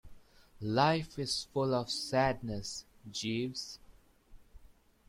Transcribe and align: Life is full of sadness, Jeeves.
Life 0.61 1.19
is 1.19 1.43
full 1.53 1.75
of 1.75 1.91
sadness, 1.91 2.85
Jeeves. 3.11 3.77